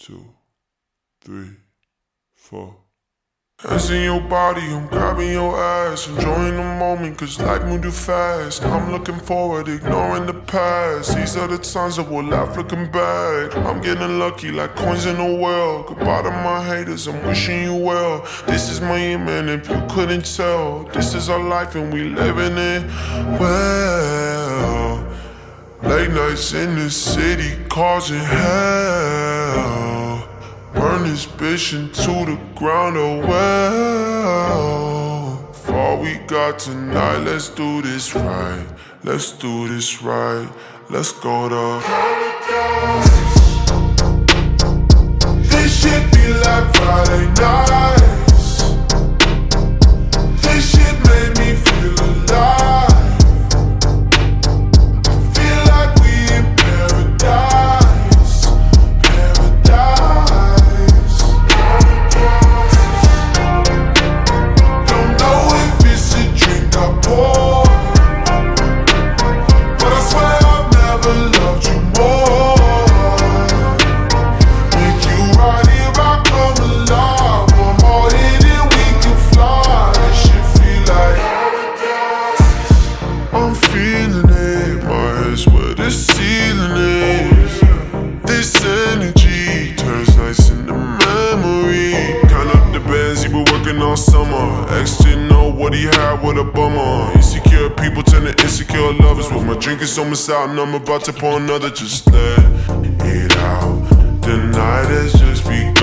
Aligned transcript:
two, 0.00 0.24
three, 1.20 1.50
four. 2.34 2.74
Hands 3.58 3.90
in 3.90 4.04
your 4.04 4.22
body, 4.22 4.62
I'm 4.62 4.86
grabbing 4.86 5.32
your 5.32 5.54
ass, 5.62 6.08
enjoying 6.08 6.56
the 6.56 6.62
moment, 6.62 7.18
cause 7.18 7.38
life 7.38 7.62
moved 7.64 7.82
too 7.82 7.90
fast. 7.90 8.64
I'm 8.64 8.90
looking 8.90 9.18
forward, 9.18 9.68
ignoring 9.68 10.24
the 10.24 10.32
past. 10.32 11.14
These 11.14 11.36
are 11.36 11.46
the 11.46 11.58
times 11.58 11.96
that 11.96 12.10
we'll 12.10 12.24
laugh 12.24 12.56
looking 12.56 12.90
back. 12.90 13.54
I'm 13.54 13.82
getting 13.82 14.18
lucky 14.18 14.50
like 14.50 14.74
coins 14.74 15.04
in 15.04 15.16
a 15.16 15.34
well. 15.34 15.82
Goodbye 15.82 16.22
to 16.22 16.30
my 16.30 16.64
haters, 16.64 17.06
I'm 17.06 17.22
wishing 17.26 17.64
you 17.64 17.74
well. 17.74 18.26
This 18.46 18.70
is 18.70 18.80
my 18.80 18.96
amen, 18.96 19.50
if 19.50 19.68
you 19.68 19.82
couldn't 19.90 20.24
tell. 20.24 20.84
This 20.94 21.14
is 21.14 21.28
our 21.28 21.44
life 21.46 21.74
and 21.74 21.92
we 21.92 22.04
living 22.04 22.56
it 22.56 22.86
well. 23.38 25.06
Late 25.82 26.10
nights 26.10 26.54
in 26.54 26.76
the 26.76 26.90
city 26.90 27.62
causing 27.68 28.20
hell. 28.20 29.89
Burn 30.74 31.02
this 31.02 31.26
bitch 31.26 31.72
into 31.78 32.24
the 32.30 32.38
ground, 32.54 32.96
oh 32.96 33.18
well. 33.26 34.56
For 35.52 35.74
all 35.74 36.00
we 36.00 36.18
got 36.26 36.58
tonight, 36.58 37.18
let's 37.18 37.48
do 37.48 37.82
this 37.82 38.14
right. 38.14 38.66
Let's 39.02 39.32
do 39.32 39.68
this 39.68 40.02
right. 40.02 40.48
Let's 40.88 41.12
go 41.12 41.48
to 41.48 41.80
all 93.90 93.96
summer. 93.96 94.66
Ex 94.78 94.98
didn't 94.98 95.28
know 95.28 95.50
what 95.50 95.74
he 95.74 95.84
had, 95.84 96.22
what 96.22 96.38
a 96.38 96.44
bummer. 96.44 97.12
Insecure 97.14 97.70
people 97.70 98.02
turn 98.02 98.22
to 98.22 98.42
insecure 98.42 98.92
lovers. 98.94 99.30
With 99.32 99.44
my 99.44 99.56
drink 99.58 99.82
is 99.82 99.98
almost 99.98 100.30
out 100.30 100.48
and 100.50 100.58
I'm 100.58 100.74
about 100.74 101.04
to 101.04 101.12
pour 101.12 101.38
another. 101.38 101.70
Just 101.70 102.06
let 102.12 102.38
it 103.04 103.36
out. 103.38 103.88
The 104.22 104.36
night 104.36 104.86
has 104.86 105.12
just 105.14 105.44
begun. 105.44 105.79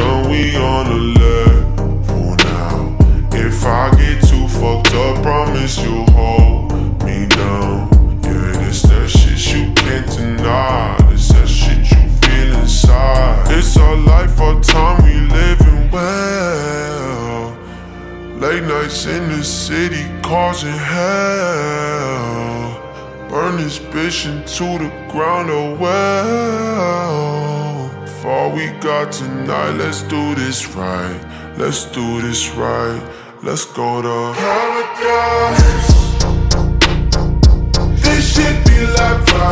In 18.87 19.27
the 19.27 19.43
city, 19.43 20.05
causing 20.21 20.71
hell. 20.71 21.09
Burn 23.29 23.57
this 23.57 23.79
bitch 23.79 24.25
into 24.25 24.77
the 24.81 24.89
ground, 25.11 25.49
oh 25.51 25.75
well. 25.75 27.09
For 28.21 28.29
all 28.29 28.51
we 28.51 28.67
got 28.79 29.11
tonight, 29.11 29.71
let's 29.71 30.03
do 30.03 30.35
this 30.35 30.65
right. 30.73 31.19
Let's 31.57 31.83
do 31.91 32.21
this 32.21 32.49
right. 32.51 33.01
Let's 33.43 33.65
go 33.65 34.01
to 34.01 34.33
paradise. 34.39 35.91
This 38.01 38.35
should 38.35 38.63
be 38.63 38.85
like. 38.93 39.46